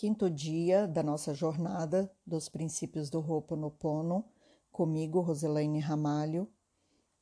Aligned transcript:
quinto 0.00 0.30
dia 0.30 0.88
da 0.88 1.02
nossa 1.02 1.34
jornada 1.34 2.10
dos 2.26 2.48
princípios 2.48 3.10
do 3.10 3.20
Ho'oponopono, 3.20 4.24
comigo, 4.72 5.20
Roselaine 5.20 5.78
Ramalho, 5.78 6.50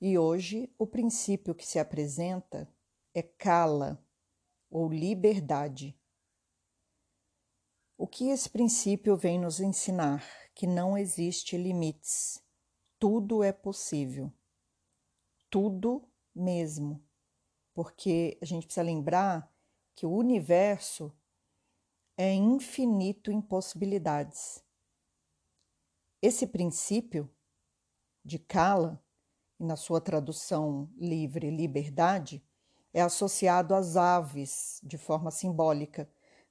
e 0.01 0.17
hoje 0.17 0.73
o 0.79 0.87
princípio 0.87 1.57
que 1.57 1.67
se 1.67 1.81
apresenta 1.81 2.73
é 3.13 3.21
Kala, 3.21 4.01
ou 4.71 4.89
liberdade. 4.89 5.99
O 7.97 8.07
que 8.07 8.29
esse 8.29 8.49
princípio 8.49 9.17
vem 9.17 9.41
nos 9.41 9.59
ensinar? 9.59 10.25
Que 10.55 10.65
não 10.65 10.97
existe 10.97 11.57
limites, 11.57 12.41
tudo 12.97 13.43
é 13.43 13.51
possível, 13.51 14.33
tudo 15.51 16.09
mesmo, 16.33 17.05
porque 17.75 18.39
a 18.41 18.45
gente 18.45 18.67
precisa 18.67 18.87
lembrar 18.87 19.53
que 19.97 20.07
o 20.07 20.13
universo 20.13 21.13
é 22.21 22.35
infinito 22.35 23.31
em 23.31 23.41
possibilidades. 23.41 24.61
Esse 26.21 26.49
princípio 26.49 27.31
de 28.25 28.41
Kala, 28.41 29.01
na 29.57 29.77
sua 29.77 30.01
tradução 30.01 30.91
livre 30.97 31.49
liberdade, 31.49 32.45
é 32.93 33.01
associado 33.01 33.73
às 33.73 33.97
aves 33.97 34.81
de 34.83 34.99
forma 34.99 35.31
simbólica, 35.31 36.11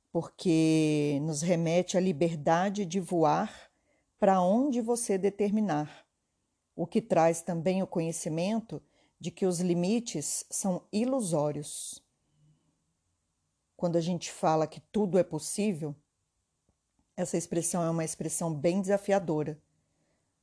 porque 0.10 1.20
nos 1.24 1.42
remete 1.42 1.98
à 1.98 2.00
liberdade 2.00 2.86
de 2.86 3.02
voar 3.02 3.70
para 4.18 4.42
onde 4.42 4.80
você 4.80 5.18
determinar, 5.18 6.08
o 6.78 6.88
que 6.88 7.02
traz 7.02 7.42
também 7.42 7.84
o 7.84 7.88
conhecimento 7.88 8.82
de 9.20 9.32
que 9.32 9.46
os 9.46 9.60
limites 9.60 10.46
são 10.50 10.88
ilusórios 10.94 12.07
quando 13.78 13.96
a 13.96 14.02
gente 14.02 14.32
fala 14.32 14.66
que 14.66 14.80
tudo 14.80 15.20
é 15.20 15.24
possível, 15.24 15.96
essa 17.16 17.38
expressão 17.38 17.84
é 17.84 17.90
uma 17.90 18.04
expressão 18.04 18.52
bem 18.52 18.82
desafiadora. 18.82 19.62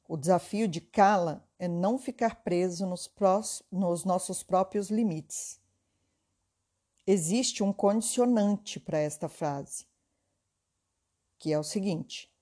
O 0.06 0.16
desafio 0.16 0.68
de 0.68 0.80
Kala 0.80 1.44
é 1.58 1.66
não 1.66 1.98
ficar 1.98 2.44
preso 2.44 2.86
nos, 2.86 3.08
prós, 3.08 3.62
nos 3.72 4.04
nossos 4.04 4.44
próprios 4.44 4.88
limites. 4.88 5.60
Existe 7.04 7.62
um 7.62 7.72
condicionante 7.72 8.78
para 8.78 8.98
esta 8.98 9.28
frase, 9.28 9.86
que 11.38 11.52
é 11.52 11.58
o 11.58 11.64
seguinte: 11.64 12.32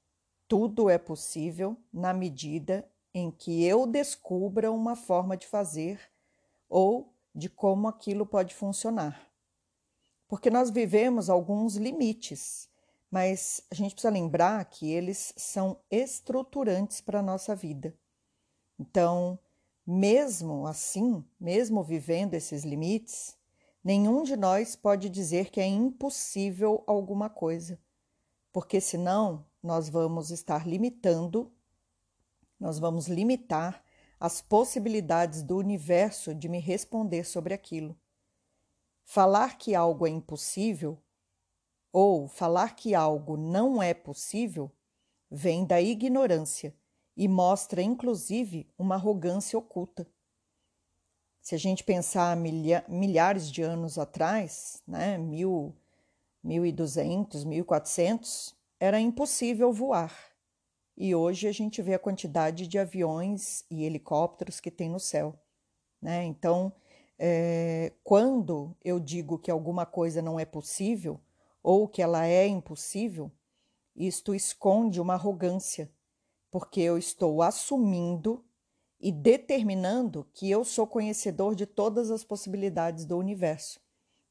tudo 0.46 0.90
é 0.90 0.98
possível 0.98 1.76
na 1.92 2.12
medida 2.12 2.88
em 3.14 3.30
que 3.30 3.64
eu 3.64 3.86
descubra 3.86 4.70
uma 4.70 4.94
forma 4.94 5.36
de 5.36 5.46
fazer 5.46 6.00
ou 6.68 7.14
de 7.34 7.48
como 7.48 7.88
aquilo 7.88 8.26
pode 8.26 8.54
funcionar 8.54 9.31
porque 10.32 10.48
nós 10.48 10.70
vivemos 10.70 11.28
alguns 11.28 11.76
limites, 11.76 12.66
mas 13.10 13.60
a 13.70 13.74
gente 13.74 13.92
precisa 13.92 14.10
lembrar 14.10 14.64
que 14.64 14.90
eles 14.90 15.34
são 15.36 15.76
estruturantes 15.90 17.02
para 17.02 17.18
a 17.18 17.22
nossa 17.22 17.54
vida. 17.54 17.94
Então, 18.80 19.38
mesmo 19.86 20.66
assim, 20.66 21.22
mesmo 21.38 21.84
vivendo 21.84 22.32
esses 22.32 22.64
limites, 22.64 23.36
nenhum 23.84 24.22
de 24.22 24.34
nós 24.34 24.74
pode 24.74 25.10
dizer 25.10 25.50
que 25.50 25.60
é 25.60 25.66
impossível 25.66 26.82
alguma 26.86 27.28
coisa, 27.28 27.78
porque 28.50 28.80
senão 28.80 29.44
nós 29.62 29.90
vamos 29.90 30.30
estar 30.30 30.66
limitando, 30.66 31.52
nós 32.58 32.78
vamos 32.78 33.06
limitar 33.06 33.84
as 34.18 34.40
possibilidades 34.40 35.42
do 35.42 35.58
universo 35.58 36.34
de 36.34 36.48
me 36.48 36.58
responder 36.58 37.24
sobre 37.24 37.52
aquilo. 37.52 37.94
Falar 39.14 39.58
que 39.58 39.74
algo 39.74 40.06
é 40.06 40.10
impossível 40.10 40.98
ou 41.92 42.26
falar 42.26 42.74
que 42.74 42.94
algo 42.94 43.36
não 43.36 43.82
é 43.82 43.92
possível 43.92 44.72
vem 45.30 45.66
da 45.66 45.82
ignorância 45.82 46.74
e 47.14 47.28
mostra, 47.28 47.82
inclusive, 47.82 48.66
uma 48.78 48.94
arrogância 48.94 49.58
oculta. 49.58 50.10
Se 51.42 51.54
a 51.54 51.58
gente 51.58 51.84
pensar 51.84 52.34
milha 52.38 52.86
milhares 52.88 53.50
de 53.50 53.60
anos 53.60 53.98
atrás, 53.98 54.82
né, 54.86 55.18
mil, 55.18 55.76
mil 56.42 56.64
e 56.64 56.72
duzentos, 56.72 57.44
mil 57.44 57.64
e 57.64 57.66
quatrocentos, 57.66 58.56
era 58.80 58.98
impossível 58.98 59.74
voar. 59.74 60.16
E 60.96 61.14
hoje 61.14 61.46
a 61.46 61.52
gente 61.52 61.82
vê 61.82 61.92
a 61.92 61.98
quantidade 61.98 62.66
de 62.66 62.78
aviões 62.78 63.62
e 63.70 63.84
helicópteros 63.84 64.58
que 64.58 64.70
tem 64.70 64.88
no 64.88 64.98
céu. 64.98 65.38
Né? 66.00 66.24
Então, 66.24 66.72
é, 67.18 67.92
quando 68.02 68.76
eu 68.84 68.98
digo 68.98 69.38
que 69.38 69.50
alguma 69.50 69.86
coisa 69.86 70.20
não 70.20 70.38
é 70.38 70.44
possível 70.44 71.20
ou 71.62 71.86
que 71.86 72.02
ela 72.02 72.26
é 72.26 72.46
impossível, 72.46 73.30
isto 73.94 74.34
esconde 74.34 75.00
uma 75.00 75.14
arrogância, 75.14 75.90
porque 76.50 76.80
eu 76.80 76.98
estou 76.98 77.42
assumindo 77.42 78.44
e 79.00 79.10
determinando 79.12 80.26
que 80.32 80.50
eu 80.50 80.64
sou 80.64 80.86
conhecedor 80.86 81.54
de 81.54 81.66
todas 81.66 82.10
as 82.10 82.24
possibilidades 82.24 83.04
do 83.04 83.18
universo, 83.18 83.80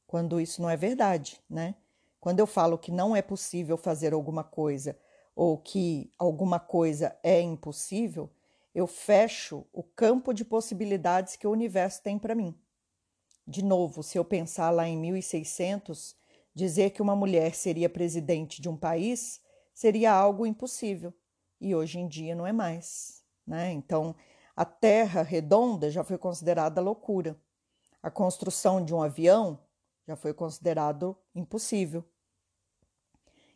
quando 0.06 0.40
isso 0.40 0.60
não 0.60 0.68
é 0.68 0.76
verdade, 0.76 1.40
né? 1.48 1.74
Quando 2.20 2.40
eu 2.40 2.46
falo 2.46 2.78
que 2.78 2.92
não 2.92 3.16
é 3.16 3.20
possível 3.20 3.76
fazer 3.76 4.12
alguma 4.12 4.44
coisa 4.44 4.98
ou 5.34 5.58
que 5.58 6.12
alguma 6.18 6.60
coisa 6.60 7.16
é 7.22 7.40
impossível, 7.40 8.30
eu 8.74 8.86
fecho 8.86 9.66
o 9.72 9.82
campo 9.82 10.32
de 10.32 10.44
possibilidades 10.44 11.36
que 11.36 11.46
o 11.46 11.50
universo 11.50 12.02
tem 12.02 12.18
para 12.18 12.34
mim. 12.34 12.54
De 13.46 13.62
novo, 13.62 14.02
se 14.02 14.16
eu 14.16 14.24
pensar 14.24 14.70
lá 14.70 14.86
em 14.86 14.96
1600, 14.96 16.16
dizer 16.54 16.90
que 16.90 17.02
uma 17.02 17.16
mulher 17.16 17.54
seria 17.54 17.90
presidente 17.90 18.62
de 18.62 18.68
um 18.68 18.76
país 18.76 19.40
seria 19.74 20.12
algo 20.12 20.46
impossível. 20.46 21.12
E 21.60 21.74
hoje 21.74 21.98
em 21.98 22.06
dia 22.06 22.34
não 22.34 22.46
é 22.46 22.52
mais. 22.52 23.24
Né? 23.46 23.72
Então, 23.72 24.14
a 24.54 24.64
Terra 24.64 25.22
redonda 25.22 25.90
já 25.90 26.04
foi 26.04 26.18
considerada 26.18 26.80
loucura. 26.80 27.40
A 28.02 28.10
construção 28.10 28.84
de 28.84 28.94
um 28.94 29.02
avião 29.02 29.58
já 30.06 30.14
foi 30.14 30.34
considerado 30.34 31.16
impossível. 31.34 32.04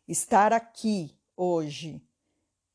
Estar 0.09 0.53
aqui 0.53 1.17
hoje 1.37 2.03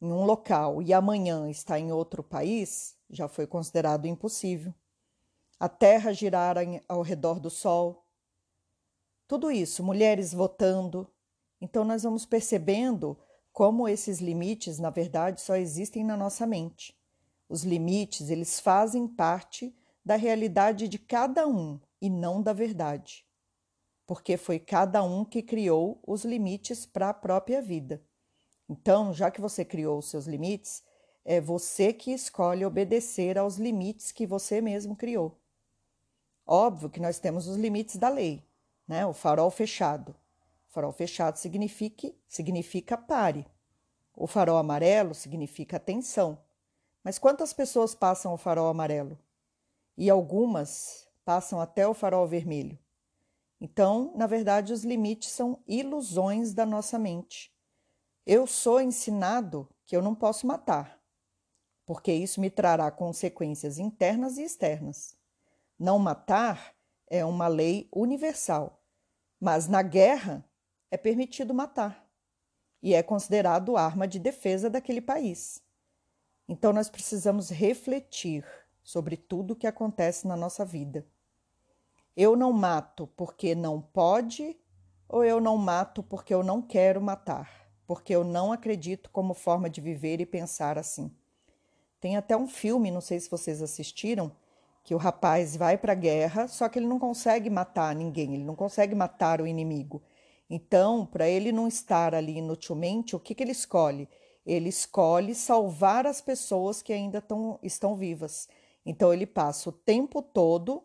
em 0.02 0.12
um 0.12 0.24
local 0.24 0.82
e 0.82 0.94
amanhã 0.94 1.50
estar 1.50 1.80
em 1.80 1.92
outro 1.92 2.24
país 2.24 2.96
já 3.10 3.28
foi 3.28 3.48
considerado 3.48 4.06
impossível 4.06 4.74
a 5.62 5.70
Terra 5.70 6.12
girar 6.12 6.56
ao 6.90 7.04
redor 7.04 7.40
do 7.40 7.52
Sol. 7.52 8.08
Tudo 9.28 9.52
isso, 9.52 9.84
mulheres 9.84 10.34
votando. 10.34 11.08
Então, 11.62 11.84
nós 11.84 12.02
vamos 12.02 12.26
percebendo 12.26 13.16
como 13.54 13.88
esses 13.88 14.20
limites, 14.20 14.80
na 14.80 14.90
verdade, 14.90 15.40
só 15.40 15.56
existem 15.56 16.04
na 16.04 16.18
nossa 16.18 16.48
mente. 16.48 17.00
Os 17.48 17.64
limites, 17.64 18.32
eles 18.32 18.60
fazem 18.60 19.08
parte 19.08 19.72
da 20.04 20.16
realidade 20.16 20.88
de 20.88 20.98
cada 20.98 21.48
um 21.48 21.80
e 22.02 22.10
não 22.10 22.42
da 22.42 22.54
verdade. 22.54 23.24
Porque 24.08 24.38
foi 24.38 24.58
cada 24.58 25.04
um 25.04 25.24
que 25.24 25.44
criou 25.44 26.02
os 26.08 26.26
limites 26.26 26.88
para 26.88 27.10
a 27.10 27.14
própria 27.14 27.62
vida. 27.62 28.04
Então, 28.68 29.14
já 29.14 29.30
que 29.30 29.40
você 29.40 29.64
criou 29.64 30.00
os 30.00 30.10
seus 30.10 30.26
limites, 30.26 30.82
é 31.24 31.40
você 31.40 31.94
que 31.94 32.12
escolhe 32.12 32.66
obedecer 32.66 33.38
aos 33.38 33.58
limites 33.58 34.12
que 34.12 34.26
você 34.26 34.60
mesmo 34.60 34.96
criou. 34.96 35.40
Óbvio 36.46 36.90
que 36.90 37.00
nós 37.00 37.20
temos 37.20 37.48
os 37.48 37.58
limites 37.58 37.98
da 37.98 38.10
lei, 38.10 38.44
né? 38.88 39.06
O 39.06 39.14
farol 39.14 39.50
fechado. 39.50 40.16
Farol 40.68 40.92
fechado 40.92 41.38
significa, 41.38 42.12
significa 42.28 42.98
pare. 42.98 43.46
O 44.16 44.28
farol 44.28 44.58
amarelo 44.58 45.14
significa 45.14 45.78
atenção. 45.78 46.38
Mas 47.04 47.18
quantas 47.18 47.54
pessoas 47.54 47.96
passam 47.96 48.34
o 48.34 48.38
farol 48.38 48.70
amarelo? 48.70 49.18
E 49.98 50.10
algumas 50.10 51.08
passam 51.26 51.60
até 51.60 51.88
o 51.88 51.94
farol 51.94 52.28
vermelho. 52.28 52.78
Então, 53.60 54.12
na 54.16 54.26
verdade, 54.26 54.74
os 54.74 54.84
limites 54.84 55.30
são 55.30 55.60
ilusões 55.68 56.54
da 56.54 56.66
nossa 56.66 56.98
mente. 56.98 57.54
Eu 58.26 58.48
sou 58.48 58.82
ensinado 58.82 59.68
que 59.86 59.96
eu 59.96 60.02
não 60.02 60.16
posso 60.16 60.48
matar, 60.48 61.00
porque 61.86 62.12
isso 62.12 62.40
me 62.40 62.50
trará 62.50 62.90
consequências 62.90 63.78
internas 63.78 64.38
e 64.38 64.44
externas. 64.44 65.16
Não 65.82 65.98
matar 65.98 66.76
é 67.08 67.26
uma 67.26 67.48
lei 67.48 67.90
universal, 67.92 68.84
mas 69.40 69.68
na 69.68 69.82
guerra 69.82 70.46
é 70.92 70.96
permitido 70.96 71.56
matar 71.56 72.08
e 72.84 72.94
é 72.94 73.02
considerado 73.02 73.76
arma 73.76 74.08
de 74.08 74.20
defesa 74.20 74.70
daquele 74.70 75.02
país. 75.02 75.60
Então 76.48 76.72
nós 76.72 76.88
precisamos 76.88 77.50
refletir 77.50 78.46
sobre 78.84 79.18
tudo 79.18 79.54
o 79.54 79.56
que 79.56 79.66
acontece 79.66 80.28
na 80.28 80.38
nossa 80.38 80.64
vida. 80.64 81.04
Eu 82.16 82.36
não 82.36 82.54
mato 82.54 83.08
porque 83.18 83.56
não 83.56 83.82
pode, 83.82 84.56
ou 85.10 85.26
eu 85.26 85.42
não 85.42 85.58
mato 85.58 86.04
porque 86.04 86.32
eu 86.32 86.44
não 86.44 86.62
quero 86.62 87.02
matar, 87.02 87.68
porque 87.88 88.14
eu 88.16 88.24
não 88.24 88.52
acredito 88.52 89.10
como 89.10 89.34
forma 89.34 89.68
de 89.68 89.82
viver 89.82 90.22
e 90.22 90.28
pensar 90.28 90.78
assim. 90.78 91.12
Tem 92.00 92.18
até 92.18 92.38
um 92.38 92.48
filme, 92.48 92.92
não 92.92 93.02
sei 93.02 93.20
se 93.20 93.32
vocês 93.32 93.64
assistiram, 93.64 94.32
que 94.84 94.96
o 94.96 94.98
rapaz 94.98 95.56
vai 95.56 95.78
para 95.78 95.94
a 95.94 95.96
guerra, 95.96 96.48
só 96.48 96.68
que 96.68 96.80
ele 96.80 96.88
não 96.88 97.00
consegue 97.00 97.50
matar 97.50 97.96
ninguém, 97.96 98.34
ele 98.34 98.44
não 98.44 98.56
consegue 98.56 98.96
matar 98.96 99.42
o 99.42 99.48
inimigo. 99.48 100.02
Então, 100.50 101.06
para 101.06 101.30
ele 101.30 101.52
não 101.52 101.68
estar 101.68 102.14
ali 102.14 102.38
inutilmente, 102.38 103.16
o 103.16 103.20
que, 103.20 103.34
que 103.34 103.44
ele 103.44 103.52
escolhe? 103.52 104.10
Ele 104.46 104.70
escolhe 104.70 105.36
salvar 105.36 106.06
as 106.06 106.20
pessoas 106.20 106.82
que 106.82 106.92
ainda 106.92 107.22
tão, 107.22 107.60
estão 107.64 107.96
vivas. 107.96 108.50
Então, 108.86 109.14
ele 109.14 109.26
passa 109.26 109.70
o 109.70 109.72
tempo 109.72 110.22
todo 110.22 110.84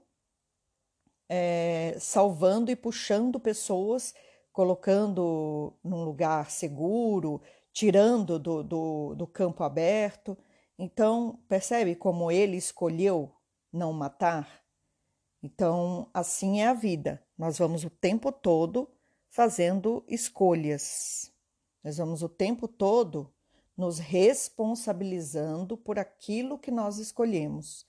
é, 1.28 1.96
salvando 1.98 2.70
e 2.70 2.76
puxando 2.76 3.40
pessoas, 3.40 4.14
colocando 4.52 5.72
num 5.82 6.04
lugar 6.04 6.50
seguro, 6.50 7.40
tirando 7.72 8.38
do, 8.38 8.62
do, 8.62 9.14
do 9.14 9.26
campo 9.26 9.64
aberto. 9.64 10.36
Então, 10.78 11.40
percebe 11.48 11.94
como 11.94 12.30
ele 12.30 12.56
escolheu 12.56 13.32
não 13.76 13.92
matar? 13.92 14.64
Então, 15.42 16.10
assim 16.12 16.60
é 16.60 16.66
a 16.66 16.74
vida. 16.74 17.22
Nós 17.38 17.58
vamos 17.58 17.84
o 17.84 17.90
tempo 17.90 18.32
todo 18.32 18.90
fazendo 19.30 20.04
escolhas. 20.08 21.32
Nós 21.84 21.98
vamos 21.98 22.22
o 22.22 22.28
tempo 22.28 22.66
todo 22.66 23.32
nos 23.76 23.98
responsabilizando 23.98 25.76
por 25.76 25.98
aquilo 25.98 26.58
que 26.58 26.70
nós 26.70 26.98
escolhemos. 26.98 27.86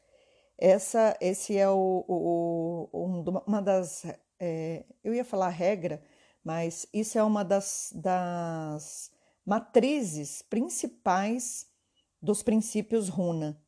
Essa, 0.57 1.15
esse 1.21 1.57
é 1.57 1.69
o, 1.69 2.03
o, 2.07 2.89
o 2.91 3.41
uma 3.45 3.61
das, 3.61 4.03
é, 4.39 4.85
eu 5.03 5.13
ia 5.13 5.23
falar 5.23 5.49
regra, 5.49 6.03
mas 6.43 6.87
isso 6.93 7.17
é 7.17 7.23
uma 7.23 7.43
das, 7.43 7.91
das 7.95 9.11
matrizes 9.45 10.41
principais 10.41 11.67
dos 12.21 12.43
princípios 12.43 13.07
Runa. 13.07 13.61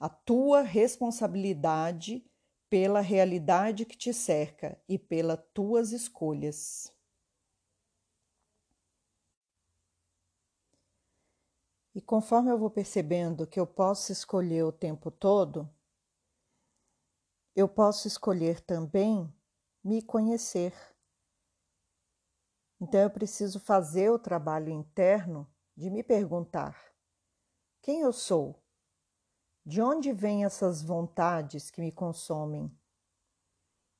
A 0.00 0.08
tua 0.08 0.62
responsabilidade 0.62 2.24
pela 2.70 3.00
realidade 3.00 3.84
que 3.84 3.96
te 3.98 4.14
cerca 4.14 4.80
e 4.88 4.98
pelas 4.98 5.38
tuas 5.52 5.92
escolhas. 5.92 6.90
E 11.94 12.00
conforme 12.00 12.50
eu 12.50 12.58
vou 12.58 12.70
percebendo 12.70 13.46
que 13.46 13.58
eu 13.60 13.66
posso 13.66 14.10
escolher 14.10 14.62
o 14.62 14.72
tempo 14.72 15.10
todo, 15.10 15.68
eu 17.54 17.68
posso 17.68 18.06
escolher 18.06 18.60
também 18.60 19.30
me 19.82 20.00
conhecer. 20.00 20.72
Então 22.80 23.00
eu 23.00 23.10
preciso 23.10 23.58
fazer 23.58 24.10
o 24.10 24.18
trabalho 24.18 24.70
interno 24.70 25.46
de 25.76 25.90
me 25.90 26.02
perguntar: 26.02 26.94
quem 27.82 28.00
eu 28.00 28.12
sou? 28.12 28.59
De 29.64 29.82
onde 29.82 30.12
vêm 30.12 30.44
essas 30.44 30.82
vontades 30.82 31.70
que 31.70 31.80
me 31.80 31.92
consomem? 31.92 32.74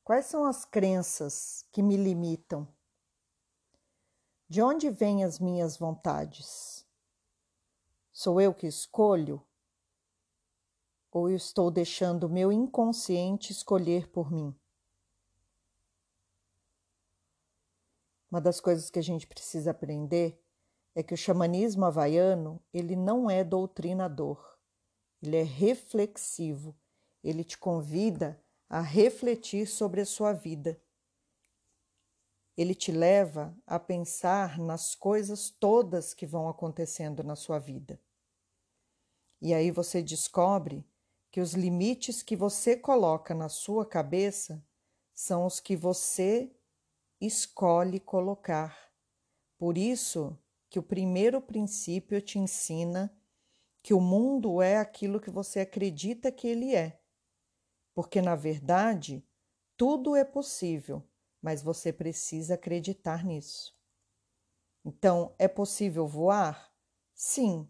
Quais 0.02 0.26
são 0.26 0.44
as 0.46 0.64
crenças 0.64 1.66
que 1.70 1.82
me 1.82 1.96
limitam? 1.96 2.66
De 4.48 4.62
onde 4.62 4.90
vêm 4.90 5.22
as 5.22 5.38
minhas 5.38 5.76
vontades? 5.76 6.86
Sou 8.10 8.40
eu 8.40 8.54
que 8.54 8.66
escolho 8.66 9.40
ou 11.12 11.28
eu 11.28 11.36
estou 11.36 11.70
deixando 11.70 12.24
o 12.24 12.30
meu 12.30 12.50
inconsciente 12.50 13.52
escolher 13.52 14.08
por 14.08 14.32
mim? 14.32 14.58
Uma 18.30 18.40
das 18.40 18.60
coisas 18.60 18.90
que 18.90 18.98
a 18.98 19.02
gente 19.02 19.26
precisa 19.26 19.72
aprender 19.72 20.42
é 20.94 21.02
que 21.02 21.14
o 21.14 21.16
xamanismo 21.16 21.84
havaiano, 21.84 22.62
ele 22.72 22.96
não 22.96 23.30
é 23.30 23.44
doutrinador, 23.44 24.49
ele 25.22 25.36
é 25.36 25.42
reflexivo, 25.42 26.76
ele 27.22 27.44
te 27.44 27.58
convida 27.58 28.42
a 28.68 28.80
refletir 28.80 29.66
sobre 29.66 30.00
a 30.00 30.06
sua 30.06 30.32
vida. 30.32 30.80
Ele 32.56 32.74
te 32.74 32.92
leva 32.92 33.56
a 33.66 33.78
pensar 33.78 34.58
nas 34.58 34.94
coisas 34.94 35.50
todas 35.50 36.14
que 36.14 36.26
vão 36.26 36.48
acontecendo 36.48 37.22
na 37.22 37.36
sua 37.36 37.58
vida. 37.58 38.00
E 39.40 39.54
aí 39.54 39.70
você 39.70 40.02
descobre 40.02 40.86
que 41.30 41.40
os 41.40 41.52
limites 41.54 42.22
que 42.22 42.36
você 42.36 42.76
coloca 42.76 43.34
na 43.34 43.48
sua 43.48 43.86
cabeça 43.86 44.62
são 45.14 45.46
os 45.46 45.60
que 45.60 45.76
você 45.76 46.54
escolhe 47.20 48.00
colocar. 48.00 48.90
Por 49.58 49.76
isso 49.76 50.38
que 50.68 50.78
o 50.78 50.82
primeiro 50.82 51.40
princípio 51.40 52.20
te 52.20 52.38
ensina 52.38 53.14
que 53.82 53.94
o 53.94 54.00
mundo 54.00 54.60
é 54.60 54.78
aquilo 54.78 55.20
que 55.20 55.30
você 55.30 55.60
acredita 55.60 56.30
que 56.30 56.46
ele 56.46 56.74
é. 56.74 57.00
Porque, 57.94 58.20
na 58.20 58.36
verdade, 58.36 59.24
tudo 59.76 60.14
é 60.14 60.24
possível, 60.24 61.02
mas 61.40 61.62
você 61.62 61.92
precisa 61.92 62.54
acreditar 62.54 63.24
nisso. 63.24 63.76
Então, 64.84 65.34
é 65.38 65.48
possível 65.48 66.06
voar? 66.06 66.72
Sim, 67.14 67.68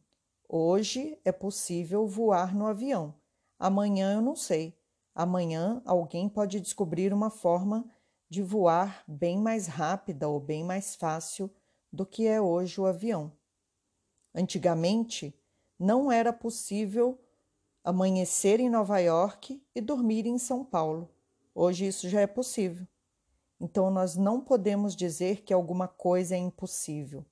hoje 0.48 1.20
é 1.24 1.32
possível 1.32 2.06
voar 2.06 2.54
no 2.54 2.66
avião 2.66 3.20
Amanhã 3.60 4.14
eu 4.14 4.22
não 4.22 4.34
sei. 4.34 4.74
Amanhã 5.14 5.82
alguém 5.84 6.30
pode 6.30 6.58
descobrir 6.58 7.12
uma 7.12 7.28
forma 7.28 7.84
de 8.26 8.40
voar 8.40 9.04
bem 9.06 9.38
mais 9.38 9.66
rápida 9.66 10.26
ou 10.26 10.40
bem 10.40 10.64
mais 10.64 10.96
fácil 10.96 11.50
do 11.92 12.06
que 12.06 12.26
é 12.26 12.40
hoje 12.40 12.80
o 12.80 12.86
avião. 12.86 13.30
Antigamente, 14.34 15.38
não 15.80 16.12
era 16.12 16.30
possível 16.30 17.18
amanhecer 17.82 18.60
em 18.60 18.68
Nova 18.68 18.98
York 18.98 19.62
e 19.74 19.80
dormir 19.80 20.26
em 20.26 20.36
São 20.36 20.62
Paulo. 20.62 21.10
Hoje 21.54 21.86
isso 21.86 22.06
já 22.06 22.20
é 22.20 22.26
possível. 22.26 22.86
Então 23.58 23.90
nós 23.90 24.14
não 24.14 24.42
podemos 24.42 24.94
dizer 24.94 25.42
que 25.42 25.54
alguma 25.54 25.88
coisa 25.88 26.34
é 26.34 26.38
impossível, 26.38 27.24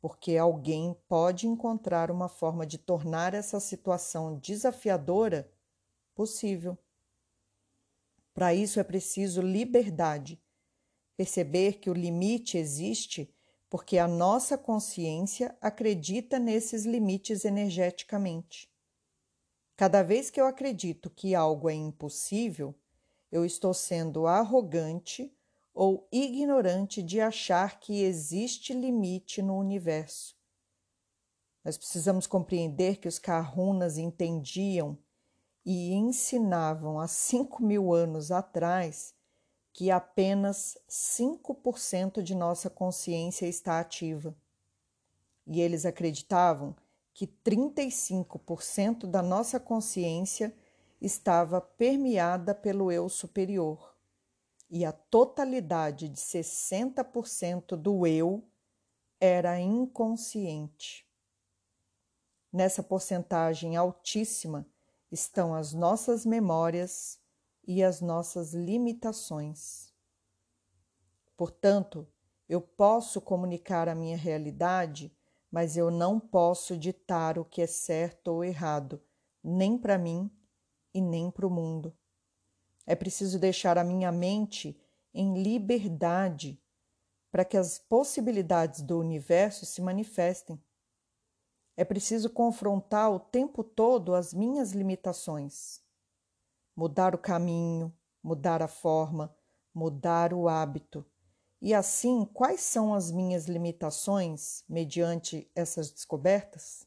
porque 0.00 0.36
alguém 0.36 0.96
pode 1.08 1.46
encontrar 1.46 2.10
uma 2.10 2.28
forma 2.28 2.66
de 2.66 2.78
tornar 2.78 3.32
essa 3.32 3.60
situação 3.60 4.38
desafiadora 4.40 5.48
possível. 6.16 6.76
Para 8.34 8.52
isso 8.52 8.80
é 8.80 8.84
preciso 8.84 9.40
liberdade, 9.40 10.42
perceber 11.16 11.74
que 11.74 11.88
o 11.88 11.94
limite 11.94 12.58
existe 12.58 13.32
porque 13.74 13.98
a 13.98 14.06
nossa 14.06 14.56
consciência 14.56 15.58
acredita 15.60 16.38
nesses 16.38 16.84
limites 16.84 17.44
energeticamente. 17.44 18.72
Cada 19.74 20.00
vez 20.00 20.30
que 20.30 20.40
eu 20.40 20.46
acredito 20.46 21.10
que 21.10 21.34
algo 21.34 21.68
é 21.68 21.74
impossível, 21.74 22.72
eu 23.32 23.44
estou 23.44 23.74
sendo 23.74 24.28
arrogante 24.28 25.36
ou 25.74 26.08
ignorante 26.12 27.02
de 27.02 27.20
achar 27.20 27.80
que 27.80 28.04
existe 28.04 28.72
limite 28.72 29.42
no 29.42 29.58
universo. 29.58 30.36
Nós 31.64 31.76
precisamos 31.76 32.28
compreender 32.28 32.98
que 32.98 33.08
os 33.08 33.18
Kahunas 33.18 33.98
entendiam 33.98 34.96
e 35.66 35.92
ensinavam 35.94 37.00
há 37.00 37.08
cinco 37.08 37.60
mil 37.60 37.92
anos 37.92 38.30
atrás 38.30 39.13
que 39.74 39.90
apenas 39.90 40.78
5% 40.88 42.22
de 42.22 42.32
nossa 42.32 42.70
consciência 42.70 43.46
está 43.46 43.80
ativa. 43.80 44.34
E 45.44 45.60
eles 45.60 45.84
acreditavam 45.84 46.74
que 47.12 47.26
35% 47.26 49.06
da 49.06 49.20
nossa 49.20 49.58
consciência 49.58 50.54
estava 51.00 51.60
permeada 51.60 52.54
pelo 52.54 52.90
eu 52.90 53.08
superior 53.08 53.94
e 54.70 54.84
a 54.84 54.92
totalidade 54.92 56.08
de 56.08 56.20
60% 56.20 57.76
do 57.76 58.06
eu 58.06 58.44
era 59.20 59.58
inconsciente. 59.60 61.04
Nessa 62.52 62.82
porcentagem 62.82 63.76
altíssima, 63.76 64.66
estão 65.10 65.52
as 65.52 65.72
nossas 65.72 66.24
memórias 66.24 67.18
e 67.66 67.82
as 67.82 68.00
nossas 68.00 68.52
limitações. 68.52 69.92
Portanto, 71.36 72.06
eu 72.48 72.60
posso 72.60 73.20
comunicar 73.20 73.88
a 73.88 73.94
minha 73.94 74.16
realidade, 74.16 75.14
mas 75.50 75.76
eu 75.76 75.90
não 75.90 76.20
posso 76.20 76.76
ditar 76.76 77.38
o 77.38 77.44
que 77.44 77.62
é 77.62 77.66
certo 77.66 78.28
ou 78.28 78.44
errado, 78.44 79.02
nem 79.42 79.78
para 79.78 79.98
mim 79.98 80.30
e 80.92 81.00
nem 81.00 81.30
para 81.30 81.46
o 81.46 81.50
mundo. 81.50 81.96
É 82.86 82.94
preciso 82.94 83.38
deixar 83.38 83.78
a 83.78 83.84
minha 83.84 84.12
mente 84.12 84.78
em 85.12 85.42
liberdade 85.42 86.60
para 87.30 87.44
que 87.44 87.56
as 87.56 87.78
possibilidades 87.78 88.80
do 88.80 88.98
universo 88.98 89.66
se 89.66 89.80
manifestem. 89.80 90.62
É 91.76 91.84
preciso 91.84 92.30
confrontar 92.30 93.10
o 93.10 93.18
tempo 93.18 93.64
todo 93.64 94.14
as 94.14 94.32
minhas 94.32 94.72
limitações, 94.72 95.83
mudar 96.76 97.14
o 97.14 97.18
caminho, 97.18 97.96
mudar 98.22 98.62
a 98.62 98.68
forma, 98.68 99.34
mudar 99.72 100.32
o 100.32 100.48
hábito. 100.48 101.04
E 101.60 101.72
assim, 101.72 102.24
quais 102.26 102.60
são 102.60 102.94
as 102.94 103.10
minhas 103.10 103.46
limitações 103.46 104.64
mediante 104.68 105.50
essas 105.54 105.90
descobertas? 105.90 106.86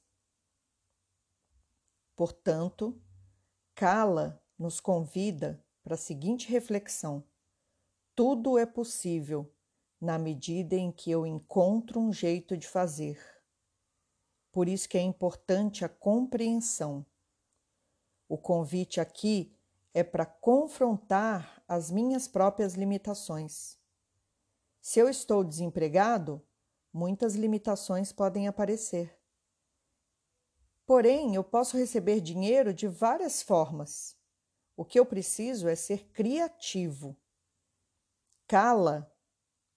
Portanto, 2.16 3.00
Kala 3.74 4.42
nos 4.58 4.80
convida 4.80 5.64
para 5.84 5.96
a 5.96 5.98
seguinte 5.98 6.50
reflexão: 6.50 7.24
tudo 8.16 8.58
é 8.58 8.66
possível, 8.66 9.52
na 10.02 10.18
medida 10.18 10.76
em 10.76 10.92
que 10.92 11.10
eu 11.10 11.26
encontro 11.26 12.00
um 12.00 12.12
jeito 12.12 12.58
de 12.58 12.68
fazer. 12.68 13.20
Por 14.52 14.68
isso 14.68 14.90
que 14.90 14.98
é 14.98 15.02
importante 15.02 15.86
a 15.86 15.90
compreensão. 15.90 17.06
O 18.28 18.38
convite 18.38 19.00
aqui 19.00 19.57
é 19.98 20.04
para 20.04 20.28
confrontar 20.28 21.64
as 21.68 21.90
minhas 21.90 22.28
próprias 22.28 22.76
limitações. 22.76 23.80
Se 24.80 25.00
eu 25.00 25.10
estou 25.10 25.44
desempregado, 25.44 26.40
muitas 26.94 27.34
limitações 27.34 28.12
podem 28.12 28.48
aparecer. 28.48 29.20
Porém, 30.86 31.34
eu 31.34 31.44
posso 31.44 31.76
receber 31.76 32.22
dinheiro 32.22 32.76
de 32.76 32.88
várias 32.88 33.42
formas. 33.42 34.16
O 34.76 34.86
que 34.86 35.00
eu 35.00 35.06
preciso 35.06 35.68
é 35.68 35.74
ser 35.74 36.06
criativo. 36.10 37.18
Cala 38.46 39.12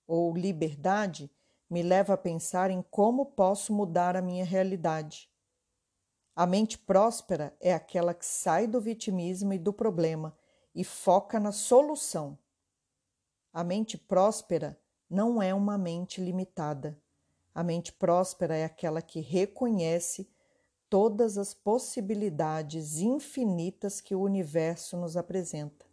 ou 0.07 0.37
liberdade 0.37 1.31
me 1.71 1.83
leva 1.83 2.13
a 2.13 2.19
pensar 2.19 2.71
em 2.71 2.83
como 2.91 3.25
posso 3.25 3.73
mudar 3.73 4.17
a 4.17 4.21
minha 4.21 4.45
realidade. 4.45 5.30
A 6.35 6.47
mente 6.47 6.79
próspera 6.79 7.55
é 7.61 7.75
aquela 7.75 8.15
que 8.15 8.25
sai 8.25 8.67
do 8.67 8.81
vitimismo 8.81 9.53
e 9.53 9.59
do 9.59 9.73
problema 9.73 10.37
e 10.75 10.85
foca 10.85 11.41
na 11.41 11.53
solução. 11.53 12.39
A 13.53 13.65
mente 13.65 13.99
próspera 13.99 14.79
não 15.09 15.43
é 15.43 15.53
uma 15.53 15.77
mente 15.77 16.21
limitada. 16.21 16.97
A 17.53 17.65
mente 17.65 17.93
próspera 17.93 18.57
é 18.57 18.65
aquela 18.65 19.03
que 19.03 19.21
reconhece 19.21 20.31
todas 20.89 21.37
as 21.37 21.53
possibilidades 21.53 22.99
infinitas 22.99 24.01
que 24.01 24.15
o 24.15 24.21
universo 24.21 24.97
nos 24.97 25.17
apresenta. 25.17 25.87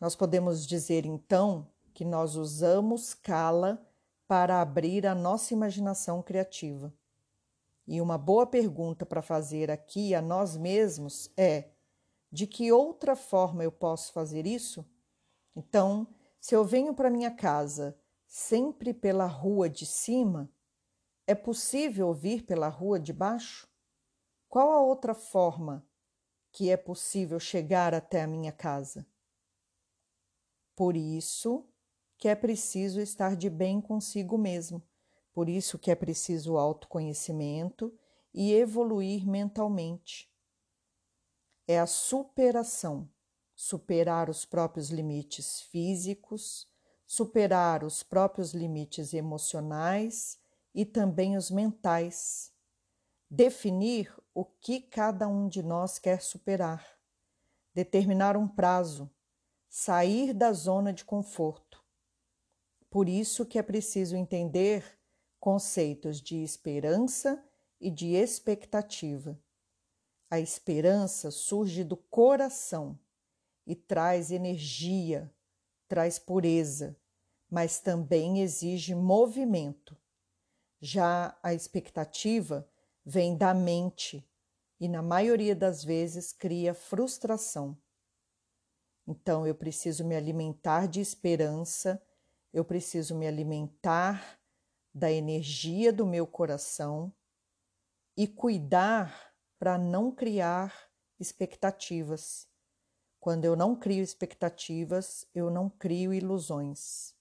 Nós 0.00 0.14
podemos 0.14 0.66
dizer 0.66 1.06
então 1.06 1.68
que 1.92 2.04
nós 2.04 2.36
usamos 2.36 3.14
Kala 3.14 3.84
para 4.26 4.60
abrir 4.60 5.06
a 5.06 5.14
nossa 5.14 5.52
imaginação 5.52 6.22
criativa. 6.22 6.92
E 7.86 8.00
uma 8.00 8.16
boa 8.16 8.46
pergunta 8.46 9.04
para 9.04 9.20
fazer 9.20 9.70
aqui 9.70 10.14
a 10.14 10.22
nós 10.22 10.56
mesmos 10.56 11.30
é: 11.36 11.70
de 12.32 12.46
que 12.46 12.72
outra 12.72 13.14
forma 13.14 13.62
eu 13.62 13.70
posso 13.70 14.12
fazer 14.12 14.46
isso? 14.46 14.84
Então, 15.54 16.06
se 16.40 16.54
eu 16.54 16.64
venho 16.64 16.94
para 16.94 17.10
minha 17.10 17.30
casa 17.30 17.98
sempre 18.26 18.92
pela 18.92 19.26
rua 19.26 19.68
de 19.68 19.86
cima, 19.86 20.50
é 21.26 21.34
possível 21.34 22.12
vir 22.12 22.44
pela 22.44 22.68
rua 22.68 22.98
de 22.98 23.12
baixo? 23.12 23.68
Qual 24.48 24.72
a 24.72 24.80
outra 24.80 25.14
forma 25.14 25.86
que 26.50 26.70
é 26.70 26.76
possível 26.76 27.38
chegar 27.38 27.94
até 27.94 28.22
a 28.22 28.26
minha 28.26 28.52
casa? 28.52 29.06
Por 30.74 30.96
isso 30.96 31.68
que 32.18 32.28
é 32.28 32.34
preciso 32.34 33.00
estar 33.00 33.36
de 33.36 33.48
bem 33.48 33.80
consigo 33.80 34.36
mesmo, 34.38 34.82
por 35.34 35.48
isso 35.48 35.78
que 35.78 35.90
é 35.90 35.96
preciso 35.96 36.56
autoconhecimento 36.56 37.92
e 38.32 38.52
evoluir 38.52 39.26
mentalmente. 39.26 40.32
É 41.66 41.80
a 41.80 41.86
superação, 41.86 43.10
superar 43.52 44.30
os 44.30 44.44
próprios 44.44 44.90
limites 44.90 45.60
físicos, 45.60 46.68
superar 47.04 47.82
os 47.82 48.02
próprios 48.02 48.54
limites 48.54 49.12
emocionais 49.12 50.38
e 50.72 50.84
também 50.84 51.36
os 51.36 51.50
mentais. 51.50 52.52
Definir 53.28 54.14
o 54.32 54.44
que 54.44 54.80
cada 54.80 55.26
um 55.26 55.48
de 55.48 55.64
nós 55.64 55.98
quer 55.98 56.22
superar. 56.22 56.86
Determinar 57.74 58.36
um 58.36 58.46
prazo. 58.46 59.10
Sair 59.68 60.32
da 60.32 60.52
zona 60.52 60.92
de 60.92 61.04
conforto. 61.04 61.82
Por 62.88 63.08
isso 63.08 63.44
que 63.44 63.58
é 63.58 63.62
preciso 63.62 64.14
entender 64.14 64.84
conceitos 65.44 66.22
de 66.22 66.42
esperança 66.42 67.44
e 67.78 67.90
de 67.90 68.14
expectativa. 68.14 69.38
A 70.30 70.40
esperança 70.40 71.30
surge 71.30 71.84
do 71.84 71.98
coração 71.98 72.98
e 73.66 73.76
traz 73.76 74.30
energia, 74.30 75.30
traz 75.86 76.18
pureza, 76.18 76.96
mas 77.50 77.78
também 77.78 78.40
exige 78.40 78.94
movimento. 78.94 79.94
Já 80.80 81.38
a 81.42 81.52
expectativa 81.52 82.66
vem 83.04 83.36
da 83.36 83.52
mente 83.52 84.26
e, 84.80 84.88
na 84.88 85.02
maioria 85.02 85.54
das 85.54 85.84
vezes, 85.84 86.32
cria 86.32 86.72
frustração. 86.72 87.76
Então, 89.06 89.46
eu 89.46 89.54
preciso 89.54 90.06
me 90.06 90.16
alimentar 90.16 90.88
de 90.88 91.02
esperança, 91.02 92.02
eu 92.50 92.64
preciso 92.64 93.14
me 93.14 93.26
alimentar 93.26 94.42
da 94.94 95.10
energia 95.10 95.92
do 95.92 96.06
meu 96.06 96.26
coração 96.26 97.12
e 98.16 98.28
cuidar 98.28 99.34
para 99.58 99.76
não 99.76 100.12
criar 100.12 100.72
expectativas. 101.18 102.46
Quando 103.18 103.44
eu 103.44 103.56
não 103.56 103.74
crio 103.74 104.04
expectativas, 104.04 105.26
eu 105.34 105.50
não 105.50 105.68
crio 105.68 106.14
ilusões. 106.14 107.14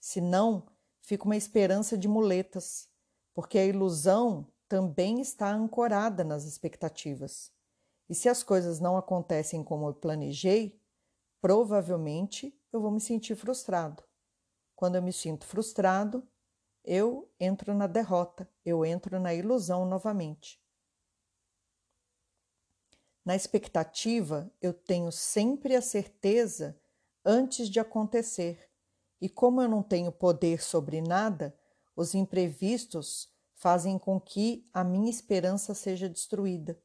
Senão, 0.00 0.66
fica 1.00 1.24
uma 1.24 1.36
esperança 1.36 1.96
de 1.96 2.08
muletas 2.08 2.88
porque 3.32 3.58
a 3.58 3.64
ilusão 3.64 4.46
também 4.68 5.20
está 5.20 5.52
ancorada 5.52 6.24
nas 6.24 6.44
expectativas. 6.44 7.52
E 8.08 8.14
se 8.14 8.28
as 8.28 8.42
coisas 8.42 8.80
não 8.80 8.96
acontecem 8.96 9.62
como 9.62 9.88
eu 9.88 9.94
planejei, 9.94 10.80
provavelmente 11.40 12.58
eu 12.72 12.80
vou 12.80 12.90
me 12.90 13.00
sentir 13.00 13.34
frustrado. 13.34 14.02
Quando 14.74 14.96
eu 14.96 15.02
me 15.02 15.12
sinto 15.12 15.44
frustrado, 15.44 16.26
eu 16.84 17.30
entro 17.40 17.74
na 17.74 17.86
derrota, 17.86 18.48
eu 18.64 18.84
entro 18.84 19.18
na 19.18 19.32
ilusão 19.32 19.86
novamente. 19.86 20.62
Na 23.24 23.34
expectativa, 23.34 24.52
eu 24.60 24.74
tenho 24.74 25.10
sempre 25.10 25.74
a 25.74 25.80
certeza 25.80 26.78
antes 27.24 27.70
de 27.70 27.80
acontecer, 27.80 28.70
e 29.18 29.30
como 29.30 29.62
eu 29.62 29.68
não 29.68 29.82
tenho 29.82 30.12
poder 30.12 30.62
sobre 30.62 31.00
nada, 31.00 31.58
os 31.96 32.14
imprevistos 32.14 33.32
fazem 33.54 33.98
com 33.98 34.20
que 34.20 34.68
a 34.74 34.84
minha 34.84 35.08
esperança 35.08 35.72
seja 35.72 36.06
destruída. 36.06 36.78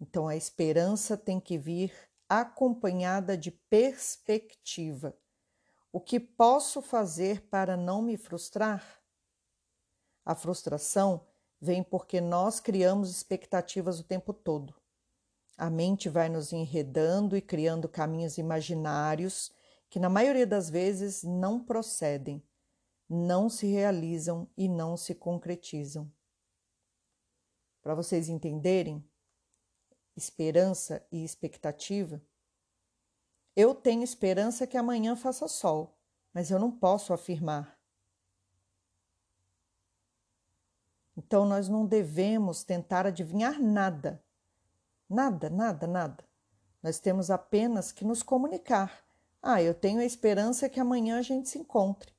Então 0.00 0.26
a 0.26 0.34
esperança 0.34 1.16
tem 1.16 1.38
que 1.38 1.58
vir 1.58 1.92
acompanhada 2.26 3.36
de 3.36 3.50
perspectiva. 3.50 5.14
O 5.92 6.00
que 6.00 6.18
posso 6.18 6.80
fazer 6.80 7.42
para 7.48 7.76
não 7.76 8.00
me 8.00 8.16
frustrar? 8.16 9.05
A 10.26 10.34
frustração 10.34 11.24
vem 11.58 11.82
porque 11.82 12.20
nós 12.20 12.60
criamos 12.60 13.10
expectativas 13.10 13.98
o 13.98 14.04
tempo 14.04 14.34
todo. 14.34 14.74
A 15.56 15.70
mente 15.70 16.10
vai 16.10 16.28
nos 16.28 16.52
enredando 16.52 17.34
e 17.34 17.40
criando 17.40 17.88
caminhos 17.88 18.36
imaginários 18.36 19.50
que, 19.88 19.98
na 19.98 20.10
maioria 20.10 20.46
das 20.46 20.68
vezes, 20.68 21.22
não 21.22 21.58
procedem 21.58 22.42
não 23.08 23.48
se 23.48 23.66
realizam 23.66 24.48
e 24.56 24.68
não 24.68 24.96
se 24.96 25.14
concretizam. 25.14 26.12
Para 27.80 27.94
vocês 27.94 28.28
entenderem, 28.28 29.04
esperança 30.16 31.06
e 31.12 31.24
expectativa, 31.24 32.20
eu 33.54 33.74
tenho 33.74 34.02
esperança 34.02 34.66
que 34.66 34.76
amanhã 34.76 35.14
faça 35.14 35.46
sol, 35.46 35.96
mas 36.32 36.50
eu 36.50 36.58
não 36.58 36.70
posso 36.70 37.12
afirmar. 37.12 37.75
Então 41.16 41.46
nós 41.46 41.68
não 41.68 41.86
devemos 41.86 42.62
tentar 42.62 43.06
adivinhar 43.06 43.60
nada. 43.60 44.22
Nada, 45.08 45.48
nada, 45.48 45.86
nada. 45.86 46.24
Nós 46.82 46.98
temos 46.98 47.30
apenas 47.30 47.92
que 47.92 48.04
nos 48.04 48.22
comunicar. 48.22 49.04
Ah, 49.42 49.62
eu 49.62 49.72
tenho 49.72 50.00
a 50.00 50.04
esperança 50.04 50.68
que 50.68 50.80
amanhã 50.80 51.18
a 51.18 51.22
gente 51.22 51.48
se 51.48 51.58
encontre 51.58 52.16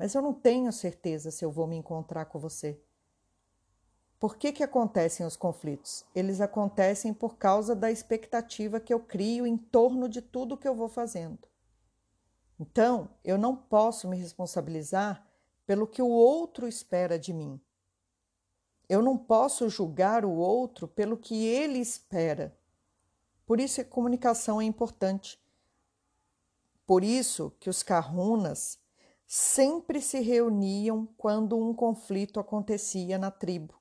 mas 0.00 0.14
eu 0.14 0.22
não 0.22 0.32
tenho 0.32 0.72
certeza 0.72 1.30
se 1.30 1.44
eu 1.44 1.50
vou 1.50 1.66
me 1.66 1.76
encontrar 1.76 2.24
com 2.24 2.38
você. 2.38 2.80
Por 4.18 4.38
que, 4.38 4.50
que 4.50 4.62
acontecem 4.62 5.26
os 5.26 5.36
conflitos? 5.36 6.06
Eles 6.14 6.40
acontecem 6.40 7.12
por 7.12 7.36
causa 7.36 7.76
da 7.76 7.90
expectativa 7.90 8.80
que 8.80 8.94
eu 8.94 9.00
crio 9.00 9.46
em 9.46 9.58
torno 9.58 10.08
de 10.08 10.22
tudo 10.22 10.56
que 10.56 10.66
eu 10.66 10.74
vou 10.74 10.88
fazendo. 10.88 11.46
Então, 12.58 13.10
eu 13.22 13.36
não 13.36 13.54
posso 13.54 14.08
me 14.08 14.16
responsabilizar 14.16 15.22
pelo 15.66 15.86
que 15.86 16.00
o 16.00 16.08
outro 16.08 16.66
espera 16.66 17.18
de 17.18 17.34
mim. 17.34 17.60
Eu 18.90 19.00
não 19.00 19.16
posso 19.16 19.68
julgar 19.68 20.24
o 20.24 20.32
outro 20.32 20.88
pelo 20.88 21.16
que 21.16 21.46
ele 21.46 21.78
espera. 21.78 22.58
Por 23.46 23.60
isso 23.60 23.80
a 23.80 23.84
comunicação 23.84 24.60
é 24.60 24.64
importante. 24.64 25.40
Por 26.84 27.04
isso 27.04 27.52
que 27.60 27.70
os 27.70 27.84
kahunas 27.84 28.80
sempre 29.28 30.02
se 30.02 30.18
reuniam 30.18 31.06
quando 31.16 31.56
um 31.56 31.72
conflito 31.72 32.40
acontecia 32.40 33.16
na 33.16 33.30
tribo. 33.30 33.80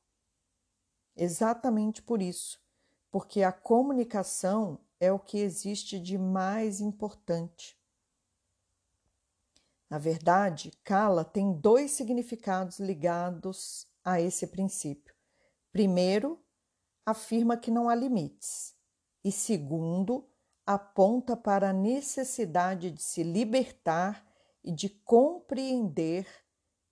Exatamente 1.16 2.04
por 2.04 2.22
isso, 2.22 2.62
porque 3.10 3.42
a 3.42 3.52
comunicação 3.52 4.78
é 5.00 5.12
o 5.12 5.18
que 5.18 5.40
existe 5.40 6.00
de 6.00 6.20
mais 6.20 6.82
importante. 6.82 7.76
Na 9.90 9.98
verdade, 9.98 10.70
Kala 10.84 11.26
tem 11.26 11.52
dois 11.52 11.90
significados 11.90 12.80
ligados 12.80 13.89
a 14.14 14.22
esse 14.22 14.48
princípio. 14.48 15.14
Primeiro, 15.72 16.40
afirma 17.06 17.58
que 17.58 17.72
não 17.72 17.90
há 17.90 17.96
limites, 17.96 18.76
e 19.24 19.32
segundo, 19.32 20.28
aponta 20.66 21.36
para 21.36 21.70
a 21.70 21.74
necessidade 21.74 22.92
de 22.92 23.02
se 23.02 23.24
libertar 23.24 24.26
e 24.64 24.72
de 24.72 24.90
compreender 24.90 26.28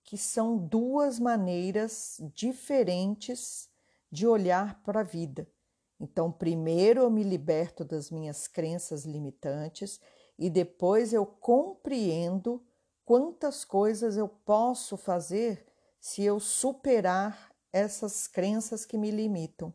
que 0.02 0.16
são 0.16 0.56
duas 0.56 1.18
maneiras 1.18 2.20
diferentes 2.34 3.68
de 4.10 4.26
olhar 4.26 4.82
para 4.82 5.00
a 5.00 5.04
vida. 5.04 5.46
Então, 6.00 6.32
primeiro 6.32 7.02
eu 7.02 7.10
me 7.10 7.22
liberto 7.22 7.84
das 7.84 8.10
minhas 8.10 8.48
crenças 8.48 9.04
limitantes 9.04 10.00
e 10.38 10.48
depois 10.48 11.12
eu 11.12 11.26
compreendo 11.26 12.64
quantas 13.04 13.64
coisas 13.64 14.16
eu 14.16 14.28
posso 14.28 14.96
fazer 14.96 15.67
se 16.08 16.24
eu 16.24 16.40
superar 16.40 17.54
essas 17.70 18.26
crenças 18.26 18.86
que 18.86 18.96
me 18.96 19.10
limitam. 19.10 19.74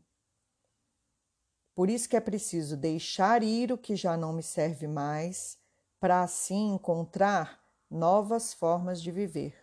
Por 1.75 1.91
isso 1.91 2.09
que 2.09 2.17
é 2.17 2.19
preciso 2.19 2.75
deixar 2.75 3.43
ir 3.43 3.71
o 3.71 3.77
que 3.77 3.95
já 3.95 4.17
não 4.17 4.33
me 4.33 4.41
serve 4.41 4.87
mais, 4.87 5.59
para 5.99 6.23
assim 6.23 6.73
encontrar 6.73 7.63
novas 7.87 8.51
formas 8.51 8.99
de 8.99 9.11
viver. 9.11 9.55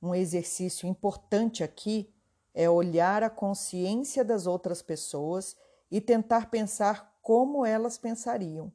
Um 0.00 0.14
exercício 0.14 0.88
importante 0.88 1.64
aqui 1.64 2.14
é 2.54 2.70
olhar 2.70 3.24
a 3.24 3.30
consciência 3.30 4.24
das 4.24 4.46
outras 4.46 4.82
pessoas 4.82 5.56
e 5.90 6.00
tentar 6.00 6.48
pensar 6.48 7.18
como 7.20 7.66
elas 7.66 7.98
pensariam. 7.98 8.72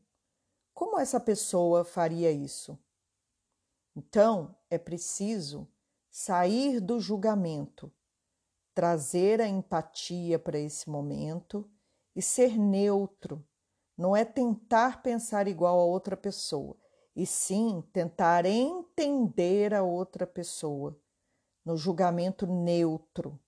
Como 0.73 0.99
essa 0.99 1.21
pessoa 1.21 1.85
faria 1.85 2.29
isso? 2.29 2.77
Então, 3.95 4.53
é 4.69 4.77
preciso 4.77 5.65
sair 6.19 6.81
do 6.81 6.99
julgamento 6.99 7.93
trazer 8.73 9.39
a 9.39 9.47
empatia 9.47 10.39
para 10.39 10.57
esse 10.57 10.89
momento 10.89 11.69
e 12.15 12.23
ser 12.23 12.57
neutro. 12.57 13.47
Não 13.95 14.15
é 14.15 14.25
tentar 14.25 15.03
pensar 15.03 15.47
igual 15.47 15.79
a 15.79 15.85
outra 15.85 16.17
pessoa, 16.17 16.75
e 17.15 17.23
sim 17.23 17.83
tentar 17.93 18.47
entender 18.47 19.75
a 19.75 19.83
outra 19.83 20.25
pessoa 20.25 20.99
no 21.63 21.77
julgamento 21.77 22.47
neutro. 22.47 23.39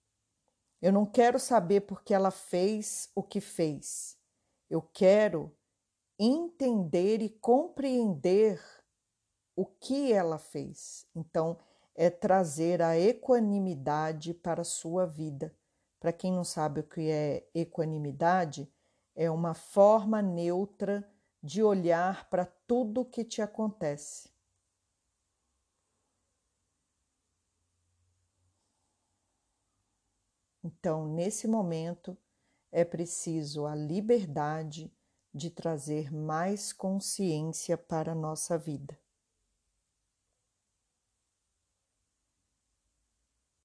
Eu 0.80 0.94
não 0.94 1.08
quero 1.08 1.40
saber 1.40 1.82
porque 1.82 2.14
ela 2.14 2.30
fez 2.30 3.10
o 3.16 3.24
que 3.24 3.42
fez. 3.42 4.16
Eu 4.70 4.84
quero 4.94 5.52
entender 6.20 7.24
e 7.24 7.30
compreender 7.30 8.62
o 9.56 9.66
que 9.66 10.14
ela 10.14 10.38
fez. 10.38 11.08
Então, 11.16 11.58
é 11.96 12.10
trazer 12.10 12.82
a 12.82 12.98
equanimidade 12.98 14.34
para 14.34 14.62
a 14.62 14.66
sua 14.66 15.06
vida. 15.06 15.54
Para 16.00 16.14
quem 16.14 16.32
não 16.32 16.44
sabe 16.44 16.80
o 16.80 16.84
que 16.84 17.10
é 17.10 17.48
equanimidade, 17.54 18.72
é 19.16 19.30
uma 19.30 19.54
forma 19.54 20.22
neutra 20.22 21.10
de 21.44 21.62
olhar 21.62 22.30
para 22.30 22.46
tudo 22.46 23.04
que 23.04 23.24
te 23.24 23.42
acontece. 23.42 24.30
Então, 30.64 31.08
nesse 31.08 31.48
momento, 31.48 32.18
é 32.72 32.86
preciso 32.86 33.66
a 33.66 33.76
liberdade 33.76 34.94
de 35.34 35.50
trazer 35.50 36.14
mais 36.14 36.74
consciência 36.74 37.78
para 37.78 38.12
a 38.12 38.16
nossa 38.16 38.58
vida. 38.58 38.98